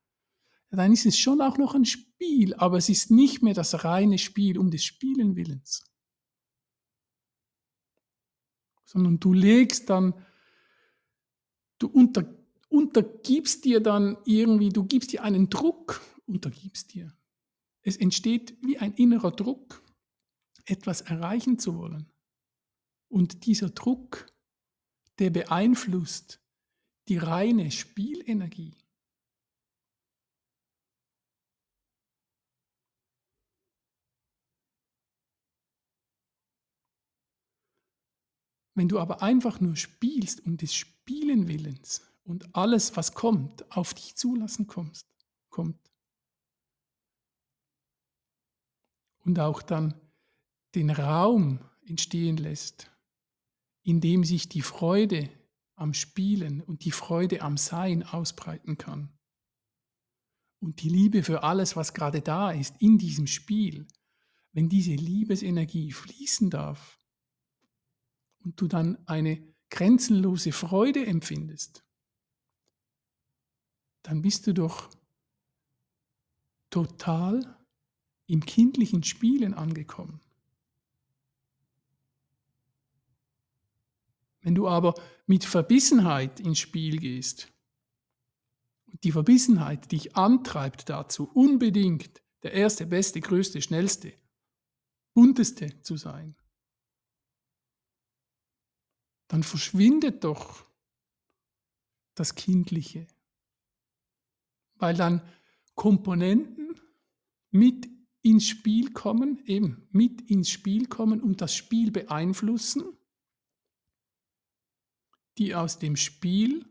Dann 0.69 0.91
ist 0.91 1.05
es 1.05 1.17
schon 1.17 1.41
auch 1.41 1.57
noch 1.57 1.73
ein 1.73 1.85
Spiel, 1.85 2.53
aber 2.55 2.77
es 2.77 2.89
ist 2.89 3.09
nicht 3.09 3.41
mehr 3.41 3.53
das 3.53 3.83
reine 3.83 4.17
Spiel 4.17 4.59
um 4.59 4.69
des 4.69 4.83
Spielen 4.83 5.35
Willens, 5.35 5.85
sondern 8.87 9.19
du 9.19 9.33
legst 9.33 9.89
dann, 9.89 10.13
du 11.77 11.87
unter, 11.87 12.25
untergibst 12.69 13.65
dir 13.65 13.81
dann 13.81 14.17
irgendwie, 14.25 14.69
du 14.69 14.85
gibst 14.85 15.11
dir 15.11 15.23
einen 15.23 15.49
Druck, 15.49 16.01
untergibst 16.25 16.93
dir. 16.93 17.13
Es 17.81 17.97
entsteht 17.97 18.57
wie 18.61 18.77
ein 18.79 18.93
innerer 18.93 19.31
Druck 19.31 19.83
etwas 20.65 21.01
erreichen 21.01 21.59
zu 21.59 21.77
wollen. 21.77 22.09
Und 23.09 23.45
dieser 23.45 23.69
Druck, 23.69 24.25
der 25.19 25.31
beeinflusst 25.31 26.41
die 27.09 27.17
reine 27.17 27.71
Spielenergie. 27.71 28.75
Wenn 38.77 38.89
du 38.89 38.99
aber 38.99 39.23
einfach 39.23 39.59
nur 39.59 39.75
spielst 39.75 40.45
um 40.45 40.55
des 40.55 40.75
Spielen 40.75 41.47
willens 41.47 42.03
und 42.23 42.55
alles, 42.55 42.95
was 42.95 43.15
kommt, 43.15 43.65
auf 43.75 43.95
dich 43.95 44.15
zulassen 44.15 44.67
kommst, 44.67 45.07
kommt 45.49 45.79
und 49.25 49.39
auch 49.39 49.63
dann 49.63 49.99
den 50.75 50.91
Raum 50.91 51.59
entstehen 51.87 52.37
lässt, 52.37 52.91
in 53.81 53.99
dem 53.99 54.23
sich 54.23 54.47
die 54.47 54.61
Freude 54.61 55.27
am 55.73 55.95
Spielen 55.95 56.61
und 56.61 56.85
die 56.85 56.91
Freude 56.91 57.41
am 57.41 57.57
Sein 57.57 58.03
ausbreiten 58.03 58.77
kann. 58.77 59.11
Und 60.59 60.83
die 60.83 60.89
Liebe 60.89 61.23
für 61.23 61.41
alles, 61.41 61.75
was 61.75 61.95
gerade 61.95 62.21
da 62.21 62.51
ist, 62.51 62.75
in 62.77 62.99
diesem 62.99 63.25
Spiel, 63.25 63.87
wenn 64.51 64.69
diese 64.69 64.93
Liebesenergie 64.93 65.91
fließen 65.91 66.51
darf 66.51 66.97
und 68.47 68.61
du 68.61 68.67
dann 68.69 68.97
eine 69.07 69.45
grenzenlose 69.69 70.53
Freude 70.53 71.05
empfindest, 71.05 71.83
dann 74.03 74.21
bist 74.21 74.47
du 74.47 74.53
doch 74.53 74.89
total 76.69 77.59
im 78.27 78.45
kindlichen 78.45 79.03
Spielen 79.03 79.53
angekommen. 79.53 80.21
Wenn 84.39 84.55
du 84.55 84.69
aber 84.69 84.95
mit 85.25 85.43
Verbissenheit 85.43 86.39
ins 86.39 86.59
Spiel 86.59 86.99
gehst, 86.99 87.51
und 88.85 89.03
die 89.03 89.11
Verbissenheit 89.11 89.91
dich 89.91 90.15
antreibt 90.15 90.87
dazu, 90.87 91.29
unbedingt 91.33 92.21
der 92.43 92.53
erste, 92.53 92.85
beste, 92.85 93.19
größte, 93.19 93.61
schnellste, 93.61 94.13
bunteste 95.13 95.81
zu 95.81 95.97
sein, 95.97 96.37
dann 99.27 99.43
verschwindet 99.43 100.23
doch 100.23 100.65
das 102.15 102.35
Kindliche, 102.35 103.07
weil 104.75 104.95
dann 104.95 105.21
Komponenten 105.75 106.79
mit 107.51 107.87
ins 108.21 108.47
Spiel 108.47 108.91
kommen, 108.93 109.43
eben 109.45 109.87
mit 109.91 110.29
ins 110.29 110.49
Spiel 110.49 110.87
kommen 110.87 111.21
und 111.21 111.41
das 111.41 111.55
Spiel 111.55 111.91
beeinflussen, 111.91 112.97
die 115.37 115.53
aus 115.55 115.79
dem 115.79 115.95
Spiel 115.95 116.65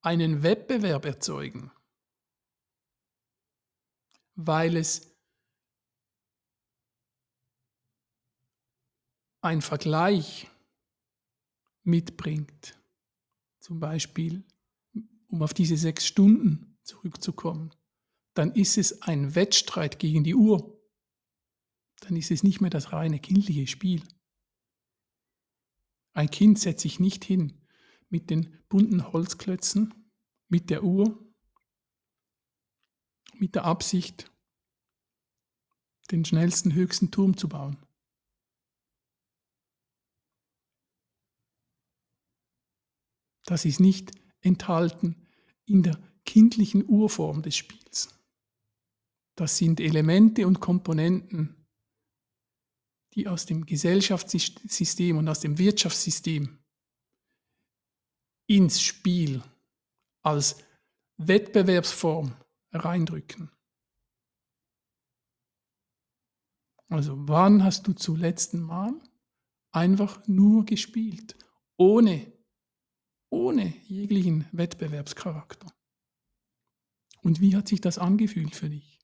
einen 0.00 0.42
Wettbewerb 0.42 1.04
erzeugen, 1.04 1.72
weil 4.36 4.76
es 4.76 5.12
ein 9.40 9.62
Vergleich 9.62 10.48
mitbringt. 11.86 12.78
Zum 13.60 13.80
Beispiel, 13.80 14.44
um 15.28 15.42
auf 15.42 15.54
diese 15.54 15.76
sechs 15.76 16.06
Stunden 16.06 16.78
zurückzukommen, 16.82 17.74
dann 18.34 18.52
ist 18.52 18.76
es 18.76 19.02
ein 19.02 19.34
Wettstreit 19.34 19.98
gegen 19.98 20.24
die 20.24 20.34
Uhr. 20.34 20.78
Dann 22.00 22.16
ist 22.16 22.30
es 22.30 22.42
nicht 22.42 22.60
mehr 22.60 22.70
das 22.70 22.92
reine 22.92 23.18
kindliche 23.18 23.66
Spiel. 23.66 24.02
Ein 26.12 26.30
Kind 26.30 26.58
setzt 26.58 26.82
sich 26.82 27.00
nicht 27.00 27.24
hin 27.24 27.60
mit 28.08 28.30
den 28.30 28.62
bunten 28.68 29.12
Holzklötzen, 29.12 29.94
mit 30.48 30.70
der 30.70 30.84
Uhr, 30.84 31.26
mit 33.34 33.54
der 33.54 33.64
Absicht, 33.64 34.30
den 36.10 36.24
schnellsten, 36.24 36.74
höchsten 36.74 37.10
Turm 37.10 37.36
zu 37.36 37.48
bauen. 37.48 37.85
Das 43.46 43.64
ist 43.64 43.80
nicht 43.80 44.12
enthalten 44.40 45.26
in 45.64 45.82
der 45.82 45.98
kindlichen 46.24 46.86
Urform 46.86 47.42
des 47.42 47.56
Spiels. 47.56 48.08
Das 49.36 49.56
sind 49.56 49.80
Elemente 49.80 50.46
und 50.46 50.60
Komponenten, 50.60 51.66
die 53.14 53.28
aus 53.28 53.46
dem 53.46 53.64
Gesellschaftssystem 53.64 55.16
und 55.16 55.28
aus 55.28 55.40
dem 55.40 55.58
Wirtschaftssystem 55.58 56.58
ins 58.48 58.80
Spiel 58.82 59.42
als 60.22 60.62
Wettbewerbsform 61.18 62.36
reindrücken. 62.72 63.50
Also 66.88 67.14
wann 67.28 67.64
hast 67.64 67.86
du 67.86 67.92
zuletzt 67.92 68.54
Mal 68.54 68.94
einfach 69.72 70.26
nur 70.28 70.64
gespielt, 70.64 71.36
ohne, 71.76 72.32
ohne 73.30 73.74
jeglichen 73.88 74.46
Wettbewerbscharakter? 74.52 75.72
Und 77.22 77.40
wie 77.40 77.56
hat 77.56 77.68
sich 77.68 77.80
das 77.80 77.98
angefühlt 77.98 78.54
für 78.54 78.70
dich? 78.70 78.96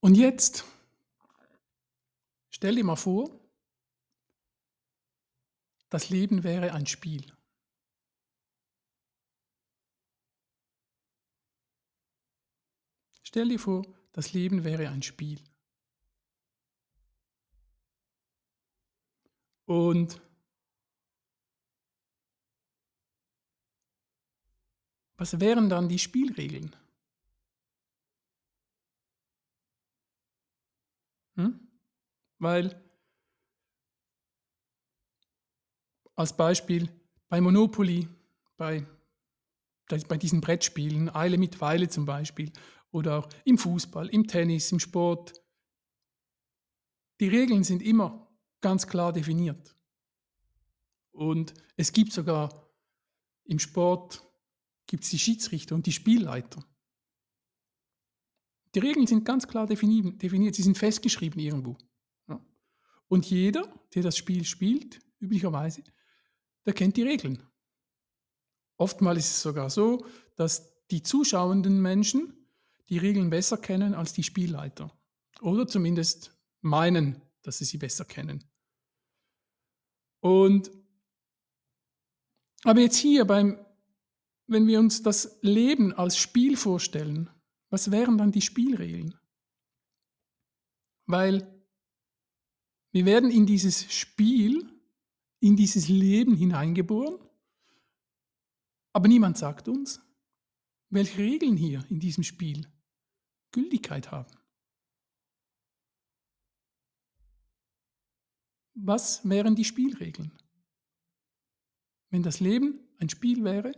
Und 0.00 0.14
jetzt 0.14 0.64
stell 2.50 2.74
dir 2.76 2.84
mal 2.84 2.96
vor, 2.96 3.30
das 5.90 6.10
Leben 6.10 6.44
wäre 6.44 6.72
ein 6.72 6.86
Spiel. 6.86 7.37
Stell 13.28 13.50
dir 13.50 13.58
vor, 13.58 13.84
das 14.12 14.32
Leben 14.32 14.64
wäre 14.64 14.88
ein 14.88 15.02
Spiel. 15.02 15.38
Und 19.66 20.18
was 25.18 25.38
wären 25.40 25.68
dann 25.68 25.90
die 25.90 25.98
Spielregeln? 25.98 26.74
Hm? 31.36 31.68
Weil 32.38 32.82
als 36.16 36.34
Beispiel 36.34 36.88
bei 37.28 37.42
Monopoly, 37.42 38.08
bei, 38.56 38.86
bei 39.86 40.16
diesen 40.16 40.40
Brettspielen, 40.40 41.14
Eile 41.14 41.36
mit 41.36 41.60
Weile 41.60 41.90
zum 41.90 42.06
Beispiel, 42.06 42.50
oder 42.90 43.18
auch 43.18 43.28
im 43.44 43.58
Fußball, 43.58 44.08
im 44.08 44.26
Tennis, 44.26 44.72
im 44.72 44.80
Sport, 44.80 45.40
die 47.20 47.28
Regeln 47.28 47.64
sind 47.64 47.82
immer 47.82 48.30
ganz 48.60 48.86
klar 48.86 49.12
definiert. 49.12 49.74
Und 51.10 51.54
es 51.76 51.92
gibt 51.92 52.12
sogar 52.12 52.68
im 53.44 53.58
Sport 53.58 54.22
gibt 54.86 55.04
es 55.04 55.10
die 55.10 55.18
Schiedsrichter 55.18 55.74
und 55.74 55.86
die 55.86 55.92
Spielleiter. 55.92 56.64
Die 58.74 58.78
Regeln 58.80 59.06
sind 59.06 59.24
ganz 59.24 59.48
klar 59.48 59.66
definiert, 59.66 60.54
sie 60.54 60.62
sind 60.62 60.78
festgeschrieben 60.78 61.40
irgendwo. 61.40 61.76
Und 63.08 63.26
jeder, 63.26 63.72
der 63.94 64.02
das 64.02 64.16
Spiel 64.18 64.44
spielt, 64.44 65.00
üblicherweise, 65.18 65.82
der 66.66 66.74
kennt 66.74 66.96
die 66.96 67.02
Regeln. 67.02 67.42
Oftmals 68.76 69.18
ist 69.20 69.30
es 69.30 69.42
sogar 69.42 69.70
so, 69.70 70.06
dass 70.36 70.86
die 70.88 71.02
zuschauenden 71.02 71.80
Menschen 71.80 72.37
die 72.88 72.98
Regeln 72.98 73.30
besser 73.30 73.58
kennen 73.58 73.94
als 73.94 74.12
die 74.12 74.22
Spielleiter. 74.22 74.90
Oder 75.40 75.66
zumindest 75.66 76.36
meinen, 76.60 77.20
dass 77.42 77.58
sie 77.58 77.64
sie 77.64 77.78
besser 77.78 78.04
kennen. 78.04 78.44
Und 80.20 80.70
aber 82.64 82.80
jetzt 82.80 82.96
hier 82.96 83.24
beim, 83.24 83.64
wenn 84.46 84.66
wir 84.66 84.80
uns 84.80 85.02
das 85.02 85.38
Leben 85.42 85.92
als 85.92 86.18
Spiel 86.18 86.56
vorstellen, 86.56 87.30
was 87.70 87.90
wären 87.90 88.18
dann 88.18 88.32
die 88.32 88.42
Spielregeln? 88.42 89.14
Weil 91.06 91.46
wir 92.90 93.04
werden 93.04 93.30
in 93.30 93.46
dieses 93.46 93.92
Spiel, 93.92 94.68
in 95.40 95.56
dieses 95.56 95.88
Leben 95.88 96.34
hineingeboren, 96.34 97.18
aber 98.92 99.06
niemand 99.06 99.38
sagt 99.38 99.68
uns, 99.68 100.00
welche 100.90 101.18
Regeln 101.18 101.56
hier 101.56 101.84
in 101.90 102.00
diesem 102.00 102.24
Spiel 102.24 102.66
Gültigkeit 103.58 104.12
haben. 104.12 104.30
Was 108.74 109.28
wären 109.28 109.56
die 109.56 109.64
Spielregeln? 109.64 110.30
Wenn 112.10 112.22
das 112.22 112.38
Leben 112.38 112.78
ein 113.00 113.08
Spiel 113.08 113.42
wäre, 113.42 113.72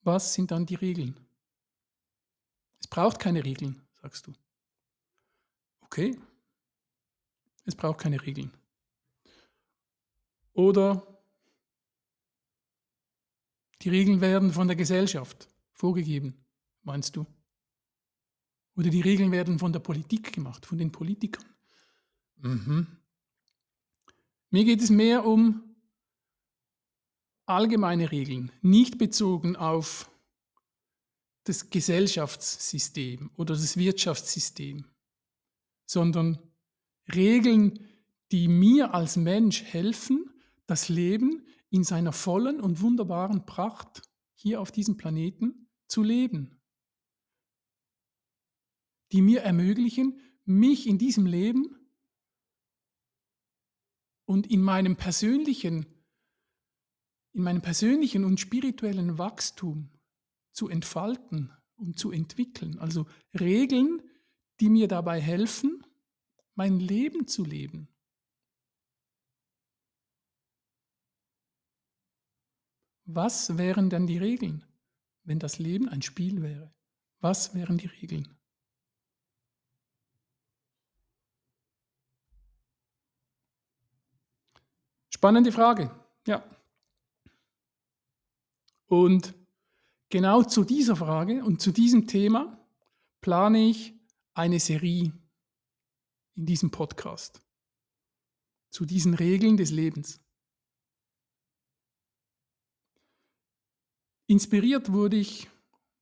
was 0.00 0.32
sind 0.32 0.50
dann 0.50 0.64
die 0.64 0.74
Regeln? 0.74 1.20
Es 2.80 2.88
braucht 2.88 3.18
keine 3.18 3.44
Regeln, 3.44 3.86
sagst 4.00 4.26
du. 4.26 4.32
Okay, 5.80 6.18
es 7.66 7.74
braucht 7.74 8.00
keine 8.00 8.22
Regeln. 8.24 8.50
Oder 10.54 11.06
die 13.82 13.90
Regeln 13.90 14.22
werden 14.22 14.50
von 14.50 14.66
der 14.66 14.76
Gesellschaft 14.76 15.46
vorgegeben, 15.72 16.42
meinst 16.82 17.16
du? 17.16 17.26
Oder 18.76 18.90
die 18.90 19.00
Regeln 19.00 19.32
werden 19.32 19.58
von 19.58 19.72
der 19.72 19.80
Politik 19.80 20.32
gemacht, 20.32 20.66
von 20.66 20.76
den 20.76 20.92
Politikern. 20.92 21.46
Mhm. 22.36 22.86
Mir 24.50 24.64
geht 24.64 24.82
es 24.82 24.90
mehr 24.90 25.24
um 25.24 25.62
allgemeine 27.46 28.10
Regeln, 28.12 28.52
nicht 28.60 28.98
bezogen 28.98 29.56
auf 29.56 30.10
das 31.44 31.70
Gesellschaftssystem 31.70 33.30
oder 33.36 33.54
das 33.54 33.76
Wirtschaftssystem, 33.76 34.84
sondern 35.86 36.38
Regeln, 37.14 37.78
die 38.32 38.48
mir 38.48 38.92
als 38.94 39.16
Mensch 39.16 39.62
helfen, 39.62 40.30
das 40.66 40.88
Leben 40.88 41.46
in 41.70 41.84
seiner 41.84 42.12
vollen 42.12 42.60
und 42.60 42.80
wunderbaren 42.80 43.46
Pracht 43.46 44.02
hier 44.34 44.60
auf 44.60 44.72
diesem 44.72 44.96
Planeten 44.96 45.68
zu 45.86 46.02
leben 46.02 46.56
die 49.12 49.22
mir 49.22 49.42
ermöglichen, 49.42 50.20
mich 50.44 50.86
in 50.86 50.98
diesem 50.98 51.26
Leben 51.26 51.76
und 54.24 54.46
in 54.46 54.62
meinem 54.62 54.96
persönlichen, 54.96 55.86
in 57.32 57.42
meinem 57.42 57.62
persönlichen 57.62 58.24
und 58.24 58.40
spirituellen 58.40 59.18
Wachstum 59.18 59.90
zu 60.52 60.68
entfalten 60.68 61.52
und 61.76 61.98
zu 61.98 62.10
entwickeln. 62.10 62.78
Also 62.78 63.06
Regeln, 63.38 64.02
die 64.60 64.68
mir 64.68 64.88
dabei 64.88 65.20
helfen, 65.20 65.84
mein 66.54 66.80
Leben 66.80 67.26
zu 67.26 67.44
leben. 67.44 67.88
Was 73.04 73.56
wären 73.56 73.88
denn 73.88 74.06
die 74.06 74.18
Regeln, 74.18 74.64
wenn 75.22 75.38
das 75.38 75.58
Leben 75.60 75.88
ein 75.88 76.02
Spiel 76.02 76.42
wäre? 76.42 76.74
Was 77.20 77.54
wären 77.54 77.78
die 77.78 77.86
Regeln? 77.86 78.35
Spannende 85.26 85.50
Frage, 85.50 85.90
ja. 86.28 86.48
Und 88.86 89.34
genau 90.08 90.44
zu 90.44 90.62
dieser 90.62 90.94
Frage 90.94 91.42
und 91.42 91.60
zu 91.60 91.72
diesem 91.72 92.06
Thema 92.06 92.64
plane 93.20 93.68
ich 93.68 93.92
eine 94.34 94.60
Serie 94.60 95.12
in 96.36 96.46
diesem 96.46 96.70
Podcast 96.70 97.42
zu 98.70 98.84
diesen 98.84 99.14
Regeln 99.14 99.56
des 99.56 99.72
Lebens. 99.72 100.20
Inspiriert 104.28 104.92
wurde 104.92 105.16
ich 105.16 105.50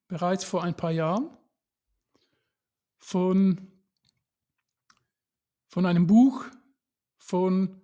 bereits 0.07 0.45
vor 0.45 0.63
ein 0.63 0.77
paar 0.77 0.93
Jahren 0.93 1.35
von, 2.99 3.73
von 5.69 5.87
einem 5.87 6.07
Buch 6.07 6.45
von 7.17 7.81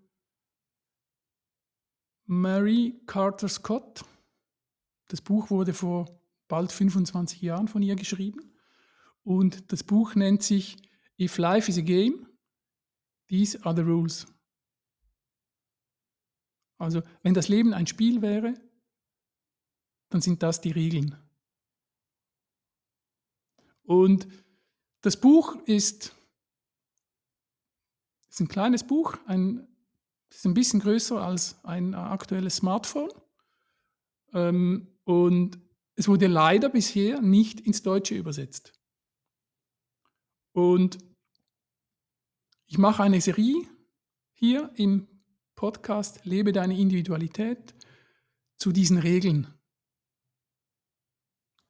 Mary 2.31 3.03
Carter 3.07 3.49
Scott. 3.49 4.05
Das 5.09 5.21
Buch 5.21 5.51
wurde 5.51 5.75
vor 5.75 6.23
bald 6.47 6.71
25 6.71 7.43
Jahren 7.43 7.67
von 7.67 7.83
ihr 7.83 7.97
geschrieben. 7.97 8.55
Und 9.25 9.73
das 9.73 9.83
Buch 9.83 10.15
nennt 10.15 10.45
sich 10.45 10.77
If 11.19 11.39
Life 11.39 11.69
is 11.69 11.79
a 11.79 11.81
Game, 11.81 12.29
These 13.27 13.65
are 13.65 13.75
the 13.75 13.83
Rules. 13.83 14.29
Also 16.79 17.03
wenn 17.23 17.35
das 17.35 17.49
Leben 17.49 17.75
ein 17.75 17.89
Spiel 17.89 18.23
wäre, 18.23 18.55
dann 20.11 20.21
sind 20.21 20.45
das 20.45 20.61
die 20.61 20.71
Regeln. 20.71 21.17
Und 23.83 24.29
das 25.01 25.21
Buch 25.21 25.57
ist, 25.67 26.15
ist 28.29 28.41
ein 28.41 28.47
kleines 28.47 28.87
Buch, 28.87 29.17
ein 29.27 29.67
ist 30.31 30.47
ein 30.47 30.55
bisschen 30.55 30.81
größer 30.81 31.21
als 31.21 31.63
ein 31.65 31.95
aktuelles 31.95 32.57
Smartphone. 32.57 33.11
Ähm, 34.33 34.89
und 35.05 35.59
es 35.97 36.09
wurde 36.09 36.29
leider 36.29 36.69
bisher 36.69 37.21
nicht 37.21 37.61
ins 37.61 37.83
Deutsche 37.83 38.15
übersetzt. 38.15 38.73
Und 40.53 40.99
ich 42.67 42.79
mache 42.79 43.03
eine 43.03 43.21
Serie 43.21 43.67
hier 44.33 44.71
im 44.77 45.09
Podcast 45.57 46.25
Lebe 46.25 46.53
deine 46.53 46.79
Individualität 46.79 47.75
zu 48.57 48.73
diesen 48.73 48.99
Regeln, 48.99 49.53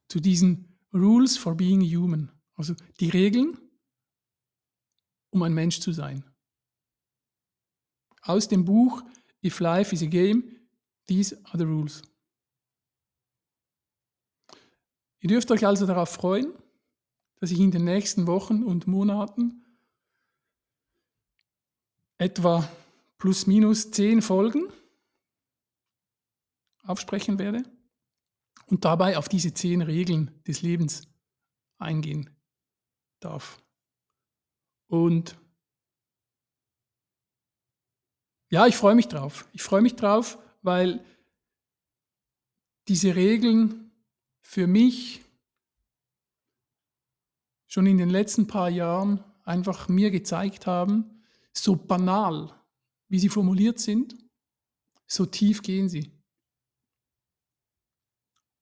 zu 0.07 0.19
diesen 0.19 0.79
Rules 0.93 1.37
for 1.37 1.55
Being 1.55 1.81
Human, 1.81 2.31
also 2.53 2.75
die 2.99 3.09
Regeln, 3.09 3.57
um 5.31 5.41
ein 5.43 5.53
Mensch 5.53 5.79
zu 5.79 5.91
sein 5.91 6.30
aus 8.21 8.47
dem 8.47 8.65
Buch 8.65 9.03
If 9.43 9.59
Life 9.59 9.93
is 9.93 10.03
a 10.03 10.07
Game, 10.07 10.57
These 11.07 11.37
are 11.45 11.57
the 11.57 11.65
Rules. 11.65 12.03
Ihr 15.19 15.29
dürft 15.29 15.51
euch 15.51 15.65
also 15.65 15.85
darauf 15.85 16.09
freuen, 16.09 16.53
dass 17.35 17.51
ich 17.51 17.59
in 17.59 17.71
den 17.71 17.83
nächsten 17.83 18.27
Wochen 18.27 18.63
und 18.63 18.87
Monaten 18.87 19.65
etwa 22.17 22.71
plus 23.17 23.45
minus 23.45 23.91
zehn 23.91 24.21
Folgen 24.21 24.71
aufsprechen 26.83 27.39
werde 27.39 27.63
und 28.67 28.85
dabei 28.85 29.17
auf 29.17 29.27
diese 29.27 29.53
zehn 29.53 29.81
Regeln 29.81 30.31
des 30.47 30.61
Lebens 30.61 31.07
eingehen 31.77 32.29
darf. 33.19 33.61
Und 34.87 35.35
ja, 38.51 38.67
ich 38.67 38.75
freue 38.75 38.95
mich 38.95 39.07
drauf. 39.07 39.47
Ich 39.53 39.63
freue 39.63 39.81
mich 39.81 39.95
drauf, 39.95 40.37
weil 40.61 41.03
diese 42.89 43.15
Regeln 43.15 43.91
für 44.41 44.67
mich 44.67 45.21
schon 47.67 47.87
in 47.87 47.97
den 47.97 48.09
letzten 48.09 48.47
paar 48.47 48.69
Jahren 48.69 49.23
einfach 49.45 49.87
mir 49.87 50.11
gezeigt 50.11 50.67
haben, 50.67 51.23
so 51.53 51.77
banal, 51.77 52.53
wie 53.07 53.19
sie 53.19 53.29
formuliert 53.29 53.79
sind, 53.79 54.17
so 55.07 55.25
tief 55.25 55.61
gehen 55.61 55.87
sie. 55.87 56.11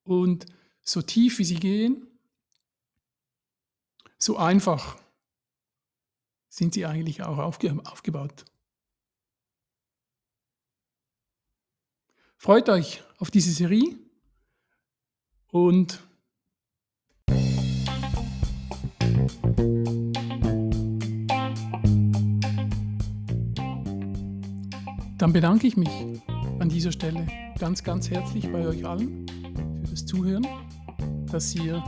Und 0.03 0.45
so 0.81 1.01
tief 1.01 1.39
wie 1.39 1.45
sie 1.45 1.59
gehen, 1.59 2.05
so 4.19 4.37
einfach 4.37 4.99
sind 6.49 6.75
sie 6.75 6.85
eigentlich 6.85 7.23
auch 7.23 7.39
aufgebaut. 7.39 8.45
Freut 12.41 12.69
euch 12.69 13.03
auf 13.17 13.31
diese 13.31 13.51
Serie 13.51 13.97
und 15.51 15.99
dann 25.17 25.33
bedanke 25.33 25.67
ich 25.67 25.75
mich 25.75 25.89
an 26.59 26.69
dieser 26.69 26.93
Stelle 26.93 27.27
ganz, 27.59 27.83
ganz 27.83 28.09
herzlich 28.09 28.49
bei 28.49 28.65
euch 28.65 28.85
allen 28.85 29.27
für 29.83 29.91
das 29.91 30.05
Zuhören, 30.05 30.47
dass 31.29 31.53
ihr 31.55 31.83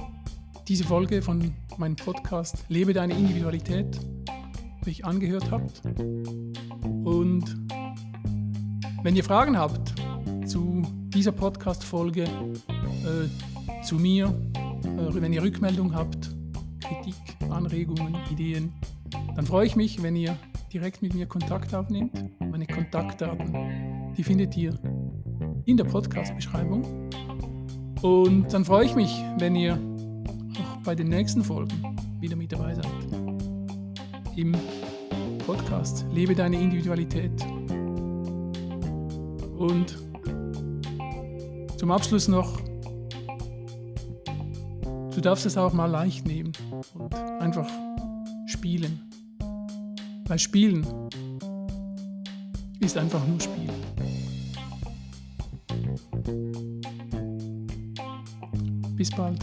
diese 0.68 0.84
Folge 0.84 1.22
von 1.22 1.54
meinem 1.78 1.96
Podcast 1.96 2.66
Lebe 2.68 2.92
deine 2.92 3.14
Individualität 3.14 3.98
euch 4.86 5.06
angehört 5.06 5.50
habt. 5.50 5.82
Und 7.06 7.46
wenn 9.02 9.16
ihr 9.16 9.24
Fragen 9.24 9.58
habt 9.58 10.01
zu 10.52 10.82
dieser 11.14 11.32
Podcast-Folge, 11.32 12.24
äh, 12.24 13.84
zu 13.84 13.96
mir, 13.96 14.26
äh, 14.84 15.14
wenn 15.14 15.32
ihr 15.32 15.42
Rückmeldung 15.42 15.96
habt, 15.96 16.30
Kritik, 16.82 17.16
Anregungen, 17.50 18.18
Ideen, 18.30 18.74
dann 19.34 19.46
freue 19.46 19.66
ich 19.66 19.78
mich, 19.78 20.04
wenn 20.04 20.18
ihr 20.18 20.36
direkt 20.74 21.02
mit 21.02 21.14
mir 21.14 21.26
Kontakt 21.26 21.74
aufnehmt. 21.74 22.12
Meine 22.42 22.68
Kontaktdaten, 22.68 24.14
die 24.18 24.24
findet 24.24 24.58
ihr 24.58 24.78
in 25.64 25.78
der 25.78 25.86
Podcast-Beschreibung. 25.86 26.84
Und 28.02 28.52
dann 28.52 28.66
freue 28.66 28.84
ich 28.84 28.94
mich, 28.94 29.24
wenn 29.38 29.56
ihr 29.56 29.80
auch 30.60 30.84
bei 30.84 30.96
den 30.96 31.08
nächsten 31.08 31.46
Folgen 31.46 31.98
wieder 32.20 32.36
mit 32.36 32.52
dabei 32.52 32.76
seid. 32.76 32.92
Im 34.36 34.54
Podcast 35.46 36.06
Lebe 36.12 36.36
deine 36.36 36.60
Individualität. 36.60 37.42
Und 39.58 40.11
zum 41.82 41.90
Abschluss 41.90 42.28
noch, 42.28 42.62
du 45.16 45.20
darfst 45.20 45.48
es 45.48 45.58
auch 45.58 45.74
mal 45.74 45.88
leicht 45.88 46.28
nehmen 46.28 46.52
und 46.94 47.16
einfach 47.16 47.68
spielen. 48.46 49.02
Weil 50.28 50.38
Spielen 50.38 50.86
ist 52.82 52.96
einfach 53.00 53.26
nur 53.26 53.40
Spielen. 53.42 53.72
Bis 58.96 59.10
bald. 59.10 59.40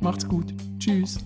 Macht's 0.00 0.26
gut. 0.26 0.54
Tschüss. 0.78 1.18